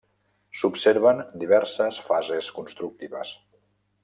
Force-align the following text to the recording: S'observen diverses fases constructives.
S'observen 0.61 1.21
diverses 1.43 2.01
fases 2.09 2.51
constructives. 2.59 3.37